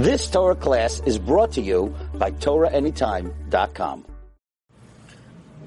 [0.00, 4.06] This Torah class is brought to you by TorahAnytime.com.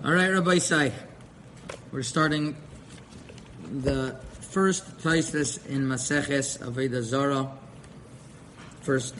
[0.03, 0.91] All right, Rabbi Sai.
[1.91, 2.57] We're starting
[3.61, 7.51] the first Taisvis in Maseches Aveda Zara.
[8.81, 9.13] First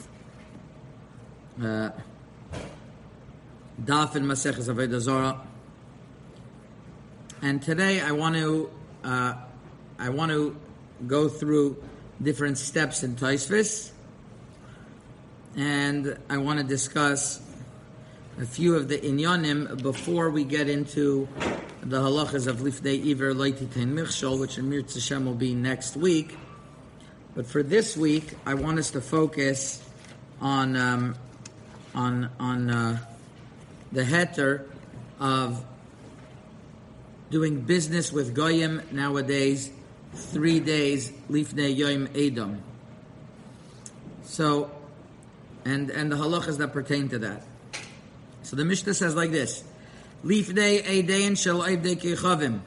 [1.62, 1.90] uh,
[3.80, 5.40] Daf in Maseches Aveda Zara.
[7.40, 8.68] And today I want to
[9.04, 9.34] uh,
[9.96, 10.56] I want to
[11.06, 11.80] go through
[12.20, 13.92] different steps in Taisvis,
[15.56, 17.40] and I want to discuss
[18.40, 21.28] a few of the inyanim before we get into
[21.82, 26.36] the halachas of lifnei iver leititain michshol, which in Mir Hashem will be next week.
[27.34, 29.82] But for this week, I want us to focus
[30.40, 31.14] on um,
[31.94, 32.98] on on uh,
[33.92, 34.66] the heter
[35.20, 35.64] of
[37.30, 39.70] doing business with goyim nowadays,
[40.12, 42.62] three days lifnei yom edom.
[44.24, 44.70] So,
[45.64, 47.42] and and the halachas that pertain to that.
[48.42, 49.64] So the Mishnah says like this:
[50.24, 52.60] Lifnei edein shel eidei kechavim,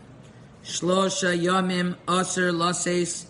[0.64, 3.28] shlosha yamim aser lases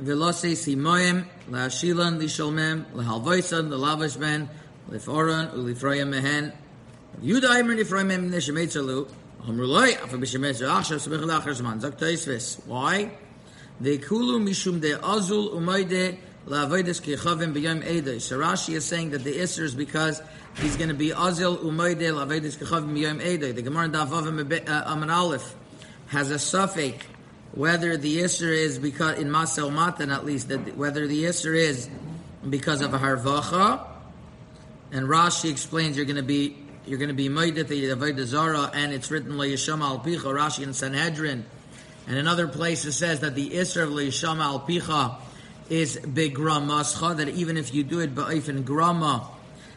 [0.00, 4.48] v'lases himoyim laashilan lisholmem lehalvoisan lelavash ben
[4.90, 6.52] liforon ulifroyim mehen
[7.22, 9.08] yudaimer nifroyim mem neshemetzalu
[9.46, 11.80] amruloi afa b'shemetzer achshav smich lachar zman.
[11.80, 13.10] Zok toisves why?
[13.80, 18.20] The kulu mishum de azul umayde la'avodas kechavim b'yom.
[18.20, 20.20] So Rashi is saying that the Isser is because
[20.58, 23.54] he's going to be azil umayde la'avodas kechavim b'yom edei.
[23.54, 25.54] The Gemara in Davavim Aman uh, Aleph
[26.08, 27.04] has a suffix
[27.52, 31.88] whether the Isser is because in Masel Matan at least that whether the Isser is
[32.48, 33.86] because of a harvacha,
[34.92, 36.56] and Rashi explains you're going to be
[36.86, 40.24] you're going to be maidet the avodah zara, and it's written le'yisham al picha.
[40.24, 41.44] Rashi in Sanhedrin,
[42.06, 45.16] and in other places says that the Isser of le'yisham al picha
[45.70, 49.28] is begramascha, that even if you do it ba'ifin grama,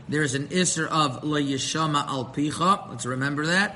[0.09, 2.89] there's an isser of la yishama al picha.
[2.89, 3.75] Let's remember that.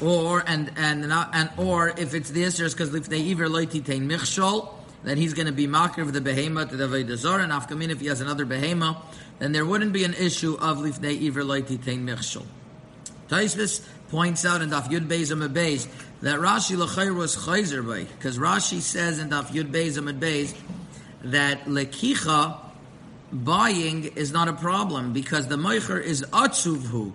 [0.00, 3.84] Or and and not, and or if it's the isser, because if they either loiti
[3.84, 4.72] tein michshol,
[5.04, 8.00] then he's going to be makir of the behema to the veidazar, and afkamin if
[8.00, 8.96] he has another behema,
[9.38, 12.46] then there wouldn't be an issue of lifnei iver loiti tein michshol.
[13.28, 18.38] Taisvis points out in Daf Yud Beis Amid that Rashi lachayr was chayzer by because
[18.38, 20.18] Rashi says in Daf Yud Beis Amid
[21.24, 22.58] that lekicha
[23.32, 27.12] buying is not a problem because the meicher is atzuvhu.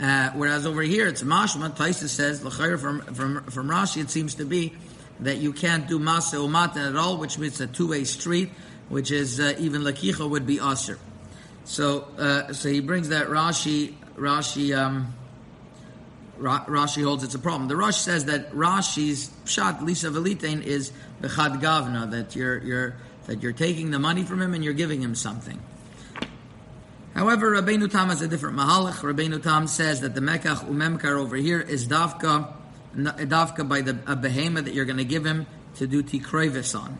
[0.00, 1.74] Uh, whereas over here it's mashma.
[1.74, 4.72] Taisa says l'chayr from from from Rashi it seems to be
[5.20, 8.50] that you can't do masa umatan at all, which means a two way street,
[8.88, 10.98] which is uh, even lekicha would be aser.
[11.64, 14.76] So uh, so he brings that Rashi Rashi.
[14.76, 15.14] Um,
[16.38, 17.68] Rashi holds it's a problem.
[17.68, 22.96] The Rosh says that Rashi's shot Lisa Velitein is bechad gavna that you're you're
[23.28, 25.60] that you're taking the money from him and you're giving him something.
[27.14, 29.00] However, Rabbeinu Tam has a different mahalach.
[29.00, 32.52] Rabbeinu Tam says that the mekach umemkar over here is dafka,
[32.96, 35.46] dafka by the a behema that you're going to give him
[35.76, 36.98] to do tikroivis on.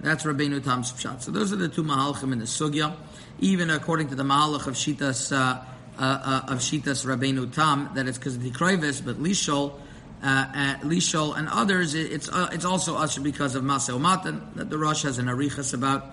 [0.00, 1.22] That's Rabbeinu Tam's shot.
[1.22, 2.96] So those are the two mahalachim in the sugya.
[3.38, 5.62] Even according to the mahalach of Shitas uh,
[5.98, 6.02] uh,
[6.48, 9.74] uh, of Shitas Rabbeinu Tam, that it's because of tikroivis, but lishol
[10.22, 14.78] uh, Lishol and others, it's uh, it's also usher because of Masel Matan that the
[14.78, 16.04] Rosh has an arichas about,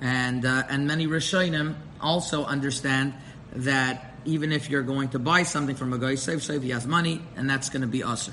[0.00, 3.14] and uh, and many Rishonim also understand
[3.54, 6.86] that even if you're going to buy something from a guy, save save he has
[6.86, 8.32] money, and that's going to be usher.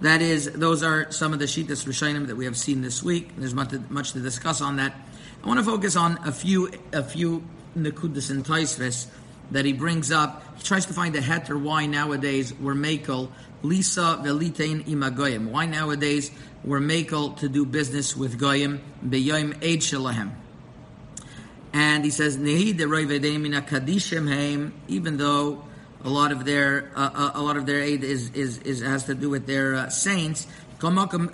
[0.00, 3.36] That is, those are some of the Shitas Rishonim that we have seen this week.
[3.36, 4.94] There's much to, much to discuss on that.
[5.42, 7.44] I want to focus on a few a few
[7.76, 9.06] nekudas and taisves
[9.50, 10.44] that he brings up.
[10.56, 13.30] He tries to find a heter why nowadays we're makel
[13.62, 15.50] lisa velitein imagoyim.
[15.50, 16.30] Why nowadays
[16.64, 20.32] we're makel to do business with goyim beyoim eid shalahem.
[21.72, 22.38] And he says.
[24.88, 25.64] Even though
[26.04, 29.14] a lot of their uh, a lot of their aid is, is, is has to
[29.14, 30.46] do with their uh, saints.
[30.80, 31.28] And there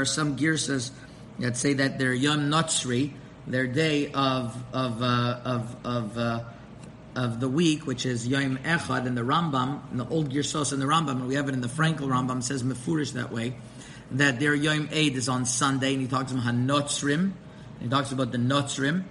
[0.00, 0.90] are some girsas
[1.40, 3.12] that say that their yom notzri,
[3.46, 6.44] their day of of uh, of of, uh,
[7.16, 10.80] of the week, which is Yom Echad, in the Rambam, in the old Girsos and
[10.80, 13.54] the Rambam, and we have it in the Frankel Rambam, says Mefurish that way,
[14.12, 17.32] that their Yom Eid is on Sunday, and he talks about Hanotzrim,
[17.80, 19.04] he talks about the Notzrim,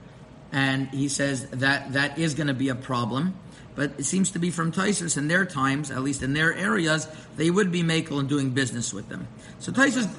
[0.51, 3.35] and he says that that is going to be a problem.
[3.75, 7.07] But it seems to be from Taisus in their times, at least in their areas,
[7.37, 9.27] they would be makel and doing business with them.
[9.59, 10.09] So Taisus.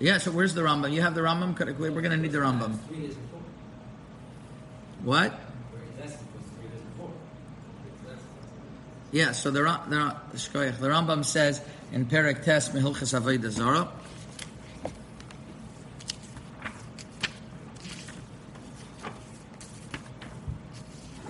[0.00, 0.92] Yeah, so where's the Rambam?
[0.92, 1.58] You have the Rambam?
[1.78, 2.78] We're going to need the Rambam.
[5.02, 5.38] What?
[9.10, 10.16] Yeah, so the, the,
[10.80, 11.62] the Rambam says
[11.92, 13.88] in Perek Tes Mehilchas Avodah Zara.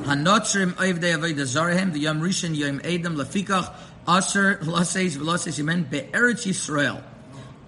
[0.03, 3.73] Hanotzrim Oivdei Avodah Zarahem the Yom Rishon Yom Edom Lafikach
[4.09, 7.03] Aser Laseis Velaseis Yemen BeEretz Yisrael.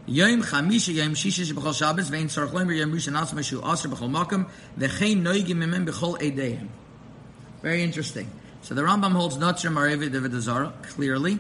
[0.06, 4.48] Yom Chamisha Yom Shisha Shabbos Vein Tzarech Loimer Yom Rishon B'chol Makam
[4.78, 6.68] V'chein Noigim B'chol Eideim.
[7.62, 8.30] Very interesting.
[8.62, 11.38] So the Rambam holds Notzrim Arevi Devedazara clearly,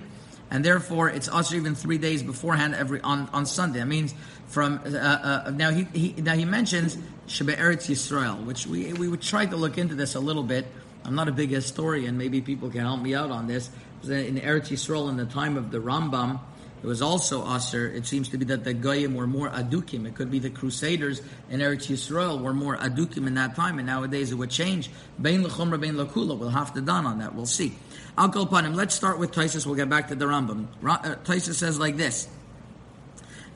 [0.50, 3.80] and therefore it's also even three days beforehand every on, on Sunday.
[3.80, 4.14] That means
[4.46, 6.96] from uh, uh, now he, he now he mentions
[7.26, 10.66] Sheba Eretz Yisrael, which we we would try to look into this a little bit.
[11.04, 12.18] I'm not a big historian.
[12.18, 13.70] Maybe people can help me out on this.
[14.02, 16.40] In Eretz Yisrael, in the time of the Rambam,
[16.82, 17.88] it was also Aser.
[17.88, 20.06] It seems to be that the Goyim were more adukim.
[20.06, 23.86] It could be the Crusaders in Eretz Yisrael were more adukim in that time, and
[23.86, 24.90] nowadays it would change.
[25.20, 26.38] Bein lechumra, bein lakula.
[26.38, 27.34] We'll have to done on that.
[27.34, 27.76] We'll see.
[28.16, 28.74] I'll go upon him.
[28.74, 29.66] Let's start with Taisus.
[29.66, 30.66] We'll get back to the Rambam.
[30.84, 32.28] Uh, Taisus says like this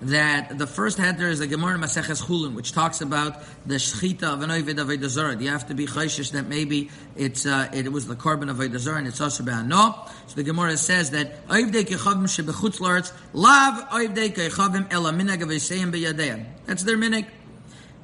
[0.02, 4.42] that the first header is the Gemara Maseches Chulin, which talks about the shechita of
[4.42, 5.36] an ovid of Zarah.
[5.36, 8.98] You have to be chayshish that maybe it's uh, it was the carbon of Zarah
[8.98, 9.94] and it's also about no.
[10.26, 15.92] So the Gemara says that oivdei kechavim shebechutz laretz lav oivdei kechavim ela minag aveseyim
[15.92, 16.44] beyadeim.
[16.66, 17.26] That's their minag.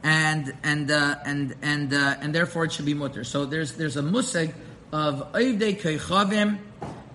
[0.03, 3.25] And and uh, and and uh, and therefore it should be mutter.
[3.25, 4.55] So there's there's a musig
[4.93, 6.59] of oivdei kechavim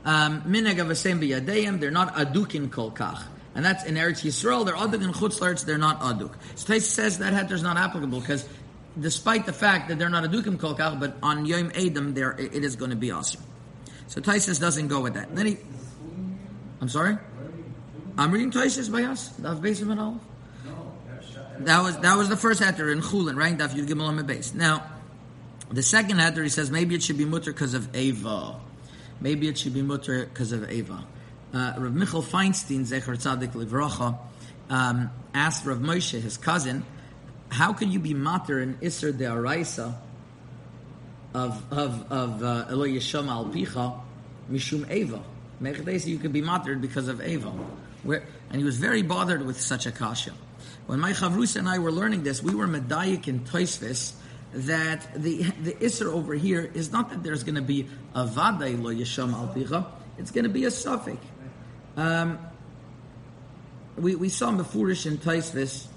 [0.03, 1.79] um, minag beyadeim.
[1.79, 3.23] They're not adukin kol kach
[3.55, 4.65] and that's in Eretz Yisrael.
[4.65, 6.33] They're other than Chutz they're not Aduk.
[6.55, 8.47] So Tais says that heter is not applicable because
[8.99, 12.63] despite the fact that they're not Adukim Kol Kach, but on Yom Edom, there it
[12.63, 13.41] is going to be awesome.
[14.07, 15.35] So Taisus doesn't go with that.
[15.35, 15.57] then he,
[16.79, 17.17] I'm sorry?
[18.17, 20.19] I'm reading Taisus by us, Daf Beis at all.
[21.59, 23.57] That was that was the first heter in Chulin, right?
[23.57, 24.53] Daf Yud Gimel base.
[24.53, 24.83] Now,
[25.71, 28.59] the second heter he says maybe it should be mutter because of Ava.
[29.21, 31.05] Maybe it should be mutter because of Ava
[31.55, 34.17] uh, Rav Michal Feinstein, Zecher Tzadik Livrocha,
[34.69, 36.85] um, asked Rav Moshe, his cousin,
[37.49, 39.95] how could you be mater in Isser de Araisa
[41.33, 43.99] of of of uh, Al Picha
[44.51, 45.23] Mishum Eva?
[45.61, 47.49] Mechdesi, you could be matered because of Eva.
[48.03, 50.33] Where, and he was very bothered with such a kasha.
[50.85, 54.13] When my chavrus and I were learning this, we were medayik in Toisvis
[54.53, 58.69] that the the Isser over here is not that there's going to be a vada
[58.69, 59.85] lo yesham al picha,
[60.17, 61.17] it's going to be a suffix.
[61.97, 62.39] Um,
[63.97, 65.87] we, we saw Mefurish and Taisvis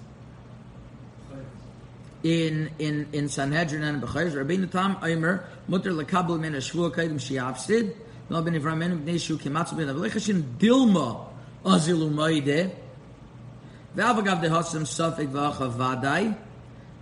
[2.23, 4.37] in in in Sanhedrin and Bechayz.
[4.37, 7.95] Rabbi Tam Aimer Mutter Lekabel Min Hashvua Kaidim Shiapsid
[8.31, 11.27] Nol Ben Bnei Shu Kimatzu Ben Avlechashin Dilma
[11.65, 12.11] Azilu
[13.97, 16.37] Ve'avagav Dehasim Sofik V'achav vaday.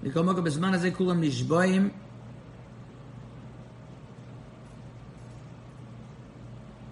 [0.03, 1.91] Nikomaka Bezman Hazeh Kulam Nishboim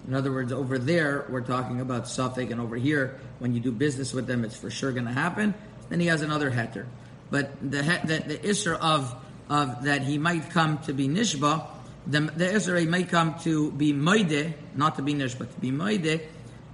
[0.06, 3.73] In other words, over there, we're talking about Suffolk, and over here, when you do
[3.73, 5.55] business with them, it's for sure going to happen.
[5.89, 6.87] Then he has another heter.
[7.31, 9.15] But the, the, the Isser of,
[9.49, 11.67] of that he might come to be Nishba,
[12.06, 16.23] the, the he might come to be Moide, not to be Nishba, to be Moide,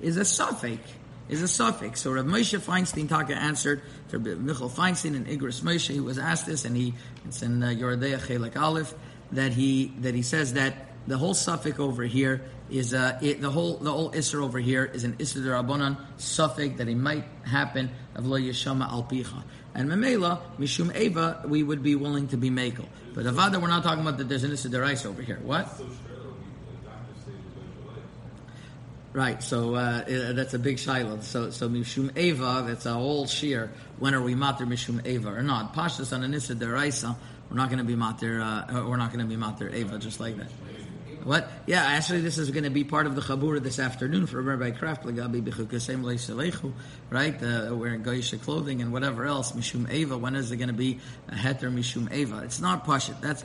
[0.01, 0.81] is a suffix.
[1.29, 2.01] Is a suffix.
[2.01, 5.93] So Rav Moshe Feinstein Taka answered to Michael Feinstein and Igris Moshe.
[5.93, 6.93] He was asked this, and he
[7.25, 8.93] it's in uh, Yoredeya Chelek Aleph
[9.31, 13.51] that he that he says that the whole suffix over here is uh, it, the
[13.51, 17.91] whole the whole isser over here is an isser derabanan suffix that it might happen
[18.15, 19.43] of lo yeshama al picha.
[19.75, 22.87] And memela mishum eva we would be willing to be makel.
[23.15, 25.41] But avada we're not talking about that there's an isser derais over here.
[25.43, 25.69] What?
[29.13, 31.19] Right, so uh, that's a big shiloh.
[31.21, 33.73] So, so mishum eva, that's a whole shear.
[33.99, 35.75] When are we mater mishum eva or not?
[35.75, 37.17] Pashas on an issa deraisa,
[37.51, 38.41] we're not going to be mater.
[38.41, 40.47] Uh, we're not going to be mater eva just like that.
[41.25, 41.51] What?
[41.67, 44.71] Yeah, actually, this is going to be part of the Chabura this afternoon for Rabbi
[44.71, 46.73] Kraft, Lagabi B'chukasem Leiselechu,
[47.11, 47.35] right?
[47.43, 49.53] Uh, wearing Goyisha clothing and whatever else.
[49.53, 50.17] Mishum Eva.
[50.17, 50.99] When is it going to be
[51.29, 52.39] a Heter Mishum Eva?
[52.45, 53.21] It's not Pashit.
[53.21, 53.45] That's.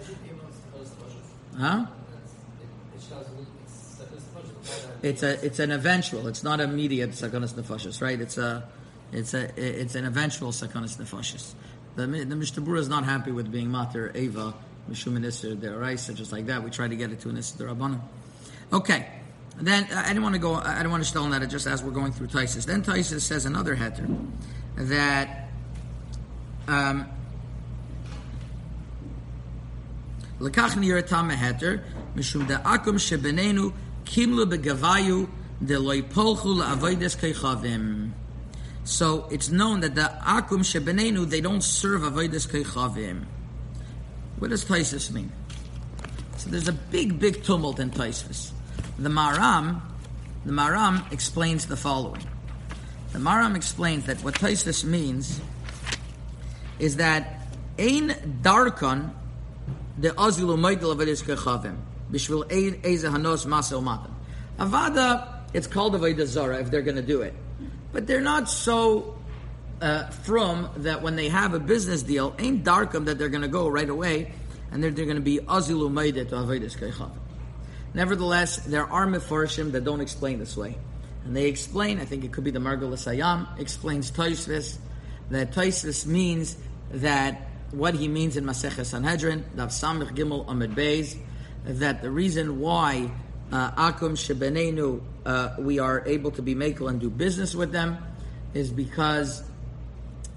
[1.58, 1.86] Huh?
[5.02, 6.28] It's a it's an eventual.
[6.28, 8.20] It's not immediate sakonis nefashis, right?
[8.20, 8.68] It's a
[9.12, 11.54] it's a it's an eventual sakonis nefashis.
[11.96, 14.56] The the Mishnah Berurah is not happy with being mater Eva
[14.90, 16.64] Mishum Nisr Deraisa, just like that.
[16.64, 18.02] We try to get it to an Nisr Derabanan.
[18.72, 19.08] Okay.
[19.58, 20.56] Then I didn't want to go.
[20.56, 21.48] I don't want to stall on that.
[21.50, 22.66] Just as we're going through Taisus.
[22.66, 24.06] Then Taisus says another heter
[24.76, 25.48] that
[26.68, 27.08] um,
[30.40, 31.82] Lekach niratam heter
[32.16, 33.72] mishum da'akum shebenenu
[34.04, 35.30] kimlu begavayu
[35.66, 38.12] de loipolchu la'avoides keichavim.
[38.84, 43.24] So it's known that the akum shebenenu they don't serve avoides keichavim.
[44.40, 45.32] What does Taisus mean?
[46.38, 48.52] So there's a big, big tumult in Taisus.
[49.00, 49.82] The Maram,
[50.46, 52.24] the Maram explains the following.
[53.14, 55.40] The Maram explains that what Taisus means
[56.80, 57.48] is that
[57.80, 58.10] ein
[58.42, 59.12] darkon
[59.98, 61.78] the azilu maidel of kechavim.
[62.12, 64.12] bishvil eze hanos masa umatan.
[64.60, 67.34] Avada, it's called avodah zara if they're going to do it,
[67.92, 69.15] but they're not so
[69.82, 73.48] uh, from that when they have a business deal, ain't darkum that they're going to
[73.48, 74.32] go right away
[74.72, 77.12] and they're, they're going to be azilu to avodas keichav.
[77.94, 80.78] Nevertheless, there are mefarshim that don't explain this way.
[81.24, 84.78] And they explain, I think it could be the Margulis Hayam, explains Toisvis,
[85.32, 86.58] that Toisvis means
[86.92, 91.18] that what he means in Masech Sanhedrin, Dav Samich Gimel Amid Beis,
[91.64, 93.10] that the reason why
[93.52, 97.98] uh, Akum Shebenenu, uh, we are able to be makel and do business with them,
[98.54, 99.44] is because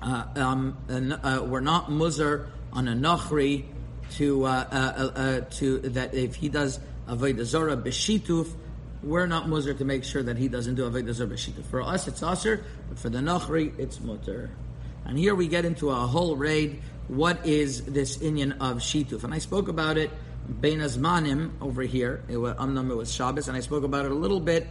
[0.03, 3.65] uh, um, uh, we're not muzzer on a nachri
[4.13, 8.53] to uh, uh, uh, to that if he does avodah zora b'shituf,
[9.03, 11.65] we're not muzzer to make sure that he doesn't do avodah zora b'shituf.
[11.67, 14.51] For us, it's aser, but for the nachri, it's mutter.
[15.05, 16.81] And here we get into a whole raid.
[17.09, 19.25] What is this inyan of shituf?
[19.25, 20.11] And I spoke about it
[20.61, 22.23] bein azmanim over here.
[22.29, 24.67] It was, Amnam, it was Shabbos, and I spoke about it a little bit,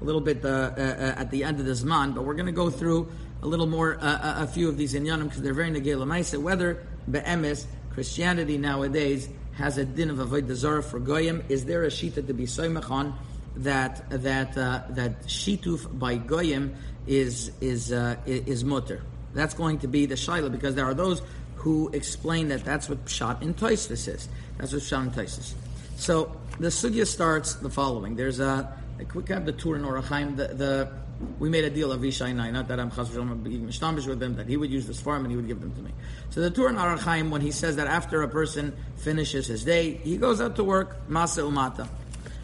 [0.00, 2.14] a little bit uh, uh, at the end of this zman.
[2.14, 3.08] But we're going to go through
[3.42, 6.38] a little more, uh, a few of these inyanim because they're very ma'isa.
[6.40, 11.42] Whether be'emes Christianity nowadays has a din of avodah zarah for goyim.
[11.48, 13.18] Is there a shita to be soymach on
[13.56, 16.74] that that uh, that shituf by goyim
[17.06, 19.02] is is uh, is mutter?
[19.34, 21.22] That's going to be the shaila because there are those
[21.56, 24.28] who explain that that's what pshat in Toisvis is.
[24.56, 25.52] That's what pshat in Toisvis.
[25.96, 28.16] So the sugya starts the following.
[28.16, 30.36] There's a, a quick have the tour in Orachaim.
[30.36, 30.92] The, the
[31.38, 34.36] we made a deal of Vishai Nai, not that I'm chas being mishtamish with him,
[34.36, 35.90] that he would use this farm and he would give them to me.
[36.30, 39.94] So the tour in Arachaim, when he says that after a person finishes his day,
[39.94, 41.88] he goes out to work, Masa Umata.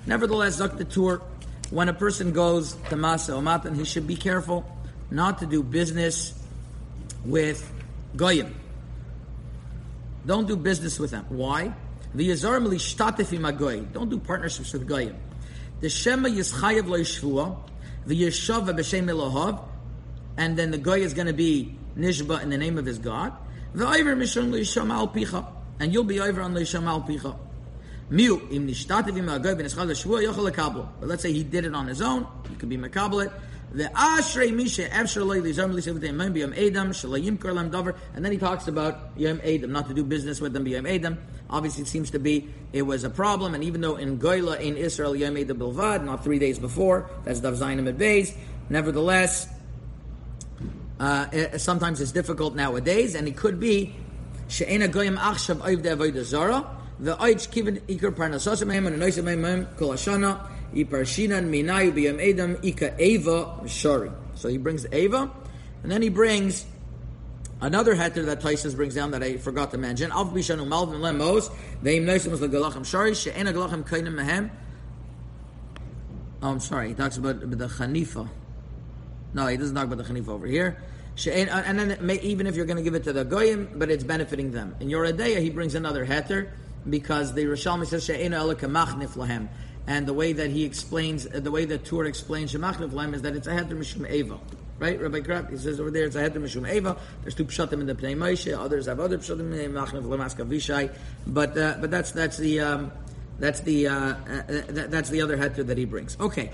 [0.07, 1.23] Nevertheless, Zak the Tur,
[1.71, 4.65] when a person goes to Masa Umata, he should be careful
[5.11, 6.35] not to do business
[7.25, 7.71] with
[8.15, 8.55] Goyim.
[10.27, 11.25] Don't do business with them.
[11.29, 11.73] Why?
[12.15, 12.35] The
[13.93, 15.17] Don't do partnerships with Goyim.
[15.81, 17.57] The Shema Yischayev Lo Yishvua,
[18.07, 19.63] the Yeshava b'Shem Elohav,
[20.37, 23.33] and then the guy is going to be Nishba in the name of his God.
[23.75, 25.47] The Iver Mishon Leisham Al Picha,
[25.79, 27.37] and you'll be over on Leisham Al Picha.
[28.11, 30.89] Miu im nishtativ im agoy ben eschad l'shvua yochel lekabel.
[31.01, 33.33] But let's say he did it on his own, he could be makabel it.
[33.77, 37.95] The ashrei misha efshar loy lizam lisav te'im biyam edam shalayim karlam davar.
[38.15, 41.19] And then he talks about yom edam, not to do business with them biyam edam.
[41.51, 44.79] Obviously, it seems to be it was a problem, and even though in Goyla in
[44.79, 48.35] Israel Yom edam bilvad, not three days before, that's Dav Zainim at Beis.
[48.71, 49.47] Nevertheless,
[50.99, 53.95] uh, sometimes it's difficult nowadays, and it could be
[54.49, 56.67] she'ena goyim achshav oivde avodah zara
[56.99, 60.41] the oich kiven ikar parnasasim and anoisim mem kol hashana
[63.67, 64.11] shari.
[64.35, 65.31] So he brings eva,
[65.83, 66.67] and then he brings
[67.61, 70.11] another heter that Taisus brings down that I forgot to mention.
[70.11, 71.51] Malvin lemos.
[76.43, 76.89] Oh, I'm sorry.
[76.89, 78.29] He talks about, about the Hanifa.
[79.33, 80.83] No, he doesn't talk about the Hanifa over here.
[81.27, 83.91] Uh, and then may, even if you're going to give it to the Goyim, but
[83.91, 84.77] it's benefiting them.
[84.81, 86.51] In Yoradeya, he brings another heter
[86.89, 89.49] because the Rishalmi says she'ena kamachnif lahem,
[89.87, 93.37] and the way that he explains, the way that Tur explains shemachnif lahem is that
[93.37, 94.39] it's a heter mishum eva.
[94.79, 96.97] Right, Rabbi Kraft, he says over there it's a heter mishum eva.
[97.23, 100.47] There's two pshatim in the Pnei Moshe, others have other pshatim in the machnif lemaska
[100.47, 100.93] vishai,
[101.27, 102.93] but uh, but that's that's the um,
[103.39, 104.17] that's the uh, uh,
[104.69, 106.17] that, that's the other heter that he brings.
[106.19, 106.51] Okay,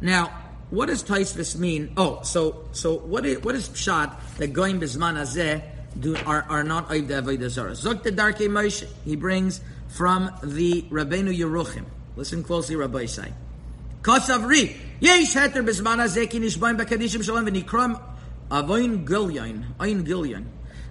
[0.00, 0.32] now
[0.70, 1.92] what does Taisvis mean?
[1.96, 5.62] Oh, so so what is what is pshat that going bisman azeh
[5.98, 7.70] do are, are not oiv avodah zara?
[7.70, 8.86] Zok the darkei Moshe.
[9.04, 11.84] He brings from the Rabbeinu Yeruchim.
[12.16, 13.32] Listen closely, Rabbi Say.
[14.02, 18.00] Kosavri yesh heter bisman azeh ki nishbaim bakadishim shalom v'nikram
[18.50, 20.44] avoin gilyon ayin gilyon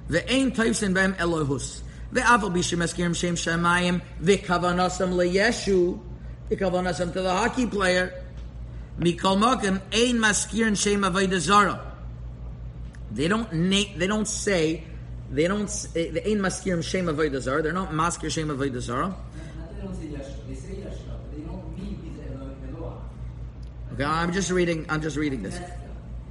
[0.09, 1.81] ve'ein taivsin b'em Elohus
[2.13, 5.97] ve'aval b'shem eskirim shem shemayim ve'kavanasam leyeshu
[6.49, 8.13] ve'kavanasam to the hockey player
[8.99, 11.93] Mikol Mokim Ein Maskir and Shem Avodah Zara.
[13.11, 14.83] They don't they don't say
[15.31, 17.61] they don't say, the eh, Ein Maskir Shem Avodah Zara.
[17.61, 19.15] They're not Maskir Shem Avodah Zara.
[23.94, 24.86] Okay, I'm just reading.
[24.88, 25.58] I'm just reading this.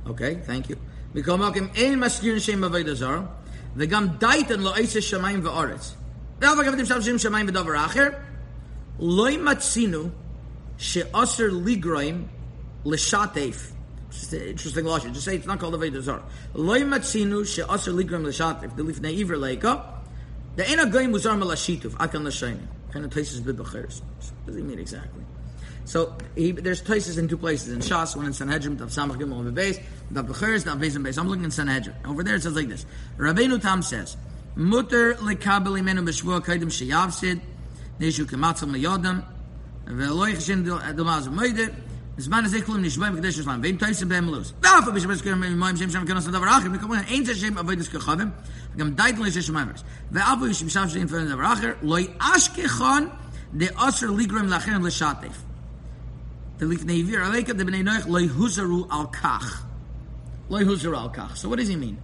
[0.07, 0.77] Okay, thank you.
[1.13, 3.27] Mikol Mokim Ein Maskir Shem Avodah Zara.
[3.75, 5.95] וגם דייתן לא עשר שמיים ואורץ.
[6.41, 8.07] ואף אגב אתם שם שמיים ודבר אחר,
[8.99, 10.09] לא מצינו
[10.77, 12.27] שאוסר לגרוים
[12.85, 13.73] l'shatef.
[14.11, 15.13] Interesting logic.
[15.13, 16.23] Just say it's not called a Veda Zara.
[16.55, 18.75] Loi matzinu she'aser ligram l'shatef.
[18.75, 19.83] The lifnei ivra leika.
[20.55, 21.91] The ena goyim muzar malashituv.
[21.91, 22.57] Akan l'shayim.
[22.91, 24.01] Kind of places bid b'cheres.
[24.01, 25.23] What does he mean exactly?
[25.85, 29.39] So he, there's places in two places in Shas, one in Sanhedrin, Tav Samach Gimel
[29.39, 29.81] and Beis,
[30.13, 31.17] Tav Becheres, Tav Beis and Beis.
[31.17, 31.95] I'm looking in Sanhedrin.
[32.05, 32.85] Over there it says like this:
[33.17, 34.17] Rabbeinu Tam says,
[34.55, 37.39] "Muter lekabel imenu b'shvua kaidim sheyavsid,
[37.99, 39.23] neshu kematzam liyodam,
[39.89, 40.63] ולא יחשן
[40.95, 41.63] דומה זה מוידה,
[42.17, 44.53] בזמן הזה כלום נשבע מקדש שלהם, ואין תויסם בהם מלוס.
[44.63, 47.75] ואף על בשבש כלום מים שם שם כנוס לדבר אחר, מכמובן אין זה שם אבוי
[47.75, 48.29] דסקר חובים,
[48.77, 49.67] גם דייטל יש שם מים
[50.11, 53.07] ואף על שם שם שם שם דבר אחר, לא יאשכחון
[53.53, 55.41] דאוסר ליגרם לאחרים לשתף.
[56.58, 56.68] So
[61.48, 61.98] what does he mean?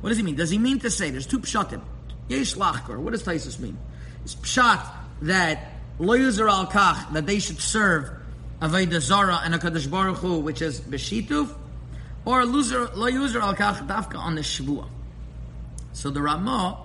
[0.00, 0.36] What does he mean?
[0.36, 1.80] Does he mean to say, there's two pshatim.
[2.28, 2.98] Yesh lachkor.
[2.98, 3.78] What does Taisus mean?
[4.24, 4.86] It's pshat
[5.22, 8.10] that lo yuzar al kach, that they should serve
[8.60, 11.54] Avodah Zara and a HaKadosh Baruch Hu, which is Beshituf,
[12.24, 14.88] or loser, lo yuzar al kach dafka on the Shavua.
[15.92, 16.78] So the Ramah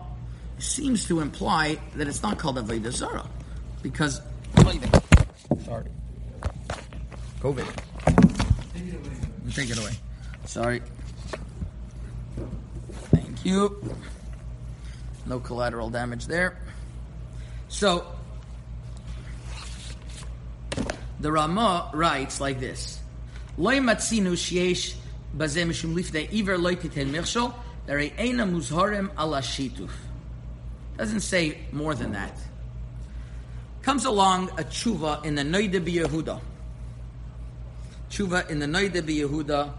[0.59, 3.27] seems to imply that it's not called Avodah Zara,
[3.81, 4.21] because,
[5.65, 5.89] sorry,
[7.41, 7.65] COVID.
[9.53, 9.91] Take it away.
[10.45, 10.81] Sorry.
[13.09, 13.83] Thank you.
[15.25, 16.59] No collateral damage there.
[17.67, 18.05] So,
[21.19, 22.99] the Ramah writes like this.
[30.97, 32.37] Doesn't say more than that.
[33.81, 36.39] Comes along a tshuva in the Noida Yehuda.
[38.11, 39.71] Tshuva in the Noida Yehuda,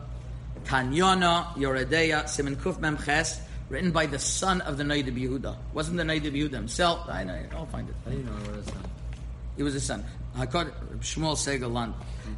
[0.64, 5.54] Tanyana Yoredeya Simon Kuf Mem Ches, written by the son of the Noida Yehuda.
[5.74, 7.06] Wasn't the Noida Yehuda himself?
[7.10, 7.38] I know.
[7.54, 7.94] I'll find it.
[8.06, 8.66] I didn't know it was.
[9.58, 10.02] He was a son.
[10.34, 11.92] Hakod Shmuel Segalan,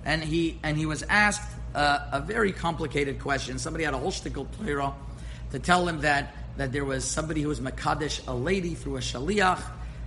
[0.04, 3.60] and he and he was asked uh, a very complicated question.
[3.60, 4.92] Somebody had a whole shtickle Torah
[5.52, 9.00] to tell him that that there was somebody who was makadesh a lady through a
[9.00, 9.62] shaliach,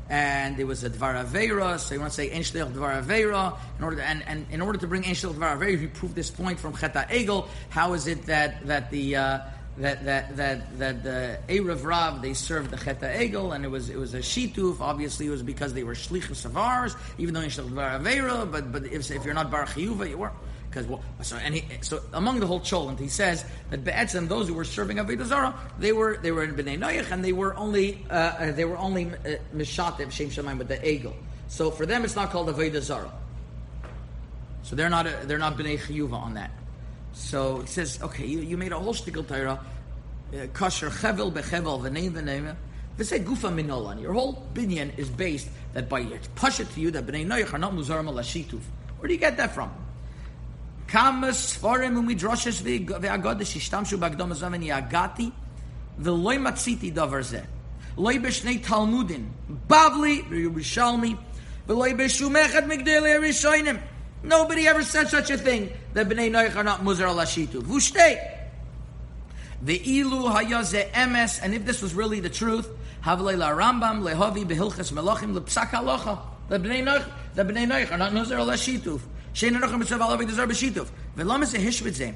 [0.09, 1.79] and there was a dvar avera.
[1.79, 4.79] So you want to say enshliach dvar avera in order to, and, and in order
[4.79, 7.47] to bring enshliach dvar avera, he proved this point from cheta egel.
[7.69, 9.39] How is it that that the uh,
[9.77, 13.89] that that that that the Erev Rav they served the Cheta Egel and it was
[13.89, 14.81] it was a shituf.
[14.81, 18.51] Obviously, it was because they were shlichus of ours, even though Yishal Dvar Avera.
[18.51, 20.31] But but if, if you're not Bar Chiyuva, you were
[20.77, 24.47] because well, so and he, so among the whole cholent, he says that be'etzem those
[24.47, 27.55] who were serving Avodah Zarah, they were they were in Bnei Noach and they were
[27.55, 29.93] only uh, uh, they were only uh, shem
[30.29, 31.13] shemaim with the Egel.
[31.47, 33.11] So for them, it's not called Avodah Zarah.
[34.63, 36.51] So they're not a, they're not Bnei Chiyuva on that.
[37.13, 39.59] So he says, okay, you, you made a whole shtickle Torah,
[40.33, 42.55] uh, kosher chevel bechevel v'neim v'neim.
[42.97, 44.01] V'sei gufa minolan.
[44.01, 47.53] Your whole binyan is based that by it push it to you that bnei noyach
[47.53, 48.61] are not muzarim alashituf.
[48.99, 49.71] Where do you get that from?
[50.87, 55.31] Kama sfarim umidrashes v'agod shishtamshu bagdom azaven yagati
[55.99, 57.45] v'loy matziti davar zeh.
[57.97, 59.27] Loy b'shnei talmudin
[59.67, 61.17] bavli v'yerushalmi
[61.67, 63.81] v'loy b'shum echad migdeli.
[64.23, 67.61] Nobody ever said such a thing that bnei noyach are not muzar alashitu.
[67.61, 68.35] V'shtei.
[69.61, 72.69] The ilu hayaze emes, and if this was really the truth,
[73.01, 76.19] havle la Rambam lehovi behilchas melachim lepsak halacha.
[76.47, 79.01] The bnei noyach, the bnei noyach are not muzar alashituf.
[79.37, 80.87] Shein anochim b'tzav alavi dezer b'shituf.
[81.15, 82.15] V'lam is a hishvitzem.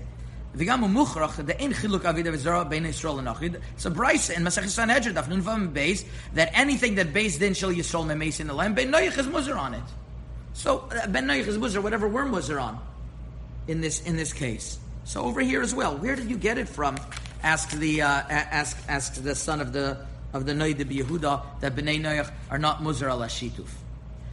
[0.58, 3.62] V'gam umuchrach, the ein chiluk avida v'zara bein Yisrael and Achid.
[3.76, 6.04] It's a brisa in Masech Sanhedrin, nun vam beis,
[6.34, 9.56] that anything that beis din shel Yisrael memeis in the land, ben noyach is muzar
[9.56, 9.84] on it.
[10.54, 12.80] So uh, ben noyach is muzar, whatever we're muzar on,
[13.68, 14.80] in this in this case.
[15.04, 16.98] So over here as well, where did you get it from?
[17.44, 22.02] Ask the uh, ask ask the son of the of the Noid Yehuda that bnei
[22.02, 23.70] noyach are not muzar ala shituf.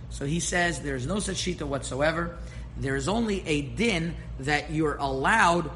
[0.09, 2.39] So he says there is no such shita whatsoever.
[2.79, 5.71] There is only a din that you're allowed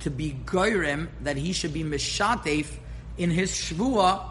[0.00, 2.66] to be goyrem, that he should be mishatef
[3.16, 4.24] in his shvua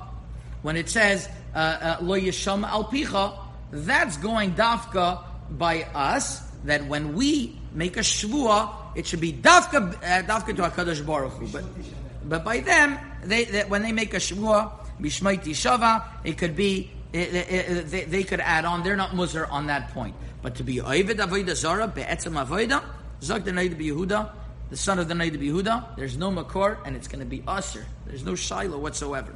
[0.61, 3.37] when it says uh, uh, lo yisham al picha.
[3.71, 6.41] That's going dafka by us.
[6.63, 11.33] That when we make a shvua, it should be dafka uh, dafka to Hakadosh Baruch
[11.33, 11.47] Hu.
[11.47, 11.65] But
[12.25, 16.91] but by them, they, they when they make a shvua bishmaiti shava, it could be
[17.13, 18.83] it, it, they, they could add on.
[18.83, 20.15] They're not muzar on that point.
[20.41, 22.83] But to be oived avodah zara be'etzem avodah
[23.21, 24.31] zok the Naid Yehuda,
[24.69, 25.95] the son of the Naid Yehuda.
[25.95, 27.85] There's no makor, and it's going to be usher.
[28.05, 29.33] There's no shiloh whatsoever.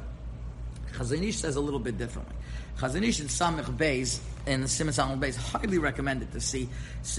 [0.92, 2.34] Chazanish says a little bit differently.
[2.78, 6.68] Chazanish in Samich Beis and Simon Samich Beis highly recommended to see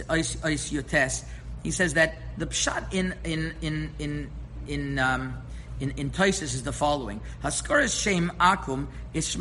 [0.10, 1.24] Ice Yotes.
[1.64, 4.30] He says that the pshat in in in in
[4.68, 5.38] in um,
[5.84, 9.36] in, in is the following: Haskaras Shem Akum is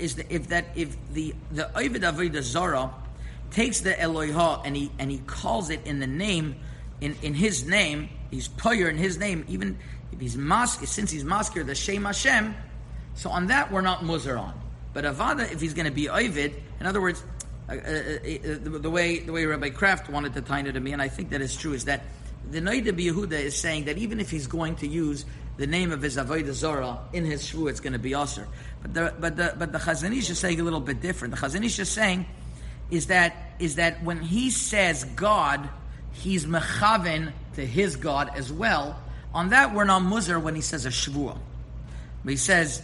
[0.00, 2.92] is the, if that if the the Ovid Avodah Zara
[3.52, 6.56] takes the Eloiha and he and he calls it in the name
[7.00, 9.78] in, in his name, he's Poyer in his name, even
[10.12, 12.54] if he's mask since he's masker the Shem Hashem.
[13.14, 14.60] So on that we're not muzar on.
[14.92, 17.22] But Avada, if he's going to be Ovid, in other words,
[17.68, 20.80] uh, uh, uh, the, the, way the way Rabbi Kraft wanted to tie it to
[20.80, 22.02] me, and I think that is true, is that
[22.50, 25.24] the Noida Yehuda is saying that even if he's going to use
[25.56, 28.46] the name of his Avodah Zorah in his shvu, it's going to be Aser.
[28.82, 31.34] But the but the but the Chazanish is saying a little bit different.
[31.34, 32.26] The Chazanish is saying
[32.90, 35.68] is that is that when he says God,
[36.12, 39.00] he's mechaven to his God as well.
[39.34, 41.38] On that, we're not muzar when he says a shvua.
[42.24, 42.82] But he says,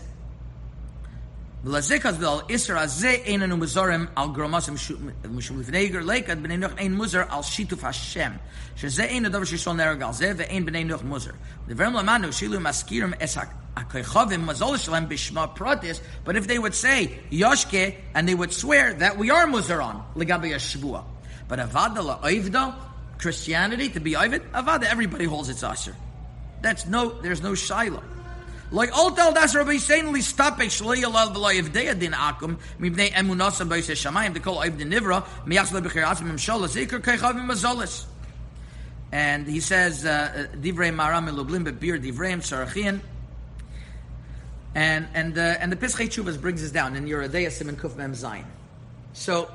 [1.64, 6.92] "V'lazekaz v'al isra azeh einanu muzarim al gromasim mishum lifnei ger lekad b'nei noch ein
[6.96, 8.32] muzar al shituf Hashem.
[8.76, 11.34] Shezeh ein adavar shishol nerag al zeh ve'ein b'nei noch muzar.
[11.68, 13.36] V'verim lamanu shilu maskirim es
[13.76, 18.94] hakaychavim mazol shalem b'shma pratis but if they would say yoshke and they would swear
[18.94, 21.04] that we are muzar on legabe
[21.48, 22.74] but avada la'oivda
[23.18, 25.94] Christianity to be oivid avada everybody holds its asher
[26.60, 28.02] that's no there's no shiloh
[28.72, 34.64] Rabbi Sein li stapek shlo yalal v'lo yivdei din akum mibnei emunasam b'yis shamayim dekol
[34.64, 38.06] oiv din nivra miyachs lebechir asim mimshol zikr keichav mazolis.
[39.12, 43.00] And he says, uh, divrei maram elublim bebir divrei sarachien.
[44.74, 48.12] And and uh, and the Pischei Chuvas brings us down in Adaya Simon Kuf Mem
[48.14, 48.46] Zayin.
[49.12, 49.50] So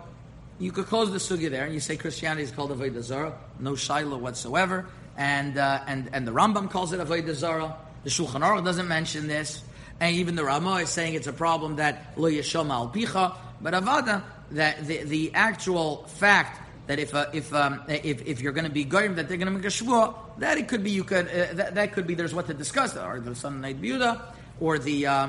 [0.59, 3.71] you could close the sugya there, and you say Christianity is called Avodah Zarah, no
[3.71, 4.85] shaila whatsoever,
[5.17, 7.75] and uh, and and the Rambam calls it Avodah Zarah.
[8.07, 9.61] The Shulchan Aruch doesn't mention this,
[9.99, 13.35] and even the Rama is saying it's a problem that lo yeshom al picha.
[13.59, 18.53] But avada, that the, the actual fact that if uh, if, um, if if you're
[18.53, 20.91] going to be goyim that they're going to make a shvua, that it could be
[20.91, 23.75] you could uh, that, that could be there's what to discuss, or the Son Night
[24.61, 25.05] or the.
[25.05, 25.27] Uh,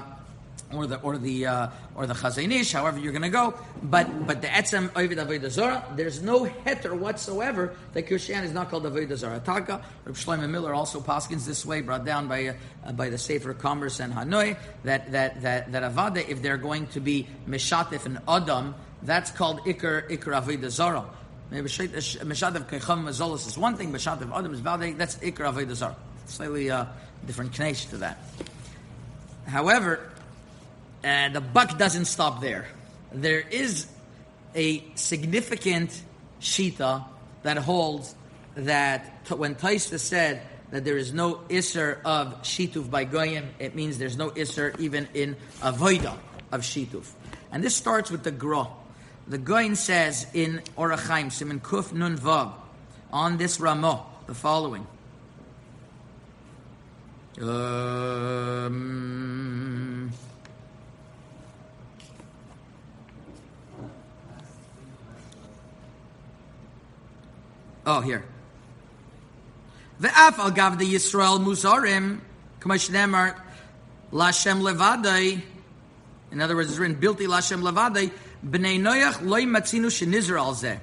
[0.72, 4.42] or the or the uh, or the chazanish, however you're going to go, but but
[4.42, 9.16] the etzem ovid avodah zara, there's no heter whatsoever that Christianity is not called avodah
[9.16, 9.40] zara.
[9.40, 12.54] Taka, Reb Shlomo Miller also paskins this way, brought down by
[12.84, 16.86] uh, by the Sefer Commerce and Hanoi, that that that that avada, if they're going
[16.88, 21.04] to be mishatif and adam, that's called ikar ikar avodah zara.
[21.50, 24.98] Maybe mishatif keicham mazolis is one thing, mishatif adam is valid.
[24.98, 25.96] That's ikar avodah zara.
[26.26, 26.84] Slightly uh,
[27.26, 28.18] different connection to that.
[29.46, 30.10] However,
[31.02, 32.66] and the buck doesn't stop there.
[33.12, 33.86] There is
[34.54, 36.02] a significant
[36.40, 37.04] shita
[37.42, 38.14] that holds
[38.54, 43.98] that when Taisa said that there is no isser of shituf by goyim, it means
[43.98, 46.16] there's no isser even in avoida
[46.52, 47.10] of shituf.
[47.50, 48.68] And this starts with the gra.
[49.26, 52.52] The goyin says in Orachaim, Simon Kuf Nun Vav,
[53.12, 54.86] on this Ramah, the following.
[57.40, 58.68] Um,
[67.90, 68.22] Oh, here.
[69.98, 72.20] Ve'af al gav Yisrael muzarim,
[72.60, 73.34] k'mash nemar,
[74.12, 75.40] lashem levadai,
[76.30, 78.12] in other words, it's written, bilti lashem levadai,
[78.46, 80.78] b'nei noyach loy matzinu shenizr al zeh,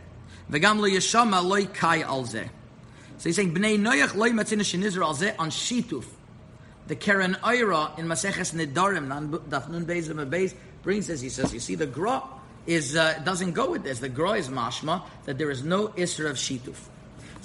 [0.50, 2.50] v'gam lo yeshama loy kai al zeh.
[3.20, 6.06] So he's saying, b'nei noyach loy matzinu shenizr al zeh, on shituf.
[6.88, 9.10] The Karen Oira in Maseches Nedarim,
[9.48, 11.22] Daf Nun Beis Beis, brings this.
[11.22, 12.24] He says, you see, the Gra
[12.68, 14.00] is uh, doesn't go with this.
[14.00, 16.78] The Gra is mashma that there is no isra of shituf.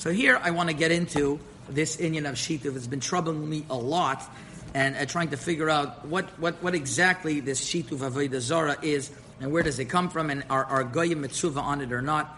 [0.00, 2.74] So here I want to get into this Inyan of shituf.
[2.74, 4.22] It's been troubling me a lot,
[4.72, 9.10] and uh, trying to figure out what, what, what exactly this shituf avodah zara is,
[9.42, 12.34] and where does it come from, and are, are goyim mitzvah on it or not.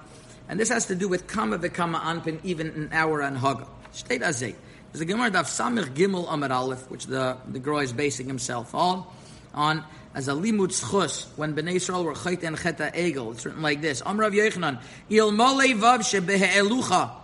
[0.49, 3.69] And this has to do with kama v'kama anpin, even an hour on haga.
[3.93, 4.57] State azay.
[4.91, 8.75] There's a Gemara Daf Samich Gimel Amar Aleph, which the the Groy is basing himself
[8.75, 9.07] on,
[9.55, 9.85] on
[10.17, 13.31] as a limud schus when Bnei Israel were chayt and cheta egel.
[13.35, 17.22] It's written like this: Amrav Yochanan Il Mole Vav Shebehe'elucha.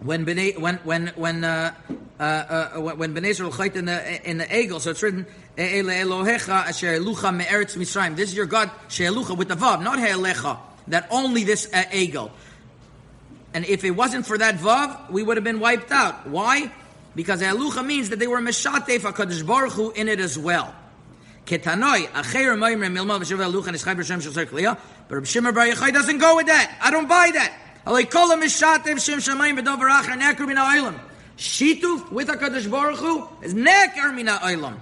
[0.00, 1.74] When Bnei when when when uh,
[2.20, 6.66] uh, uh, when Bnei Israel in the in the egel, so it's written Ele Elohecha
[6.66, 8.14] Asher Elucha Me'eretz Mitzrayim.
[8.14, 10.58] This is your God She'elucha with the vav, not He'elecha.
[10.88, 12.30] That only this uh, egel.
[13.54, 16.26] And if it wasn't for that vav, we would have been wiped out.
[16.28, 16.70] Why?
[17.14, 20.74] Because Elucha means that they were Meshatef HaKadosh Baruch Hu in it as well.
[21.46, 24.78] Ketanoi, Acher Moimre Milma V'Shev Elucha Nischai B'Shem Kliya.
[25.08, 26.76] But Rabbi Shimon Bar Yochai doesn't go with that.
[26.82, 27.56] I don't buy that.
[31.36, 34.76] Shituf with HaKadosh Baruch Hu is Neker Min HaOilam.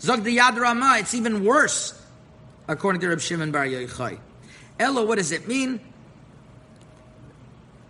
[0.00, 2.00] Zog the Yad Ramah, it's even worse,
[2.68, 4.18] according to Rabbi Shimon Bar Yochai.
[4.78, 5.80] Ella, what does it mean?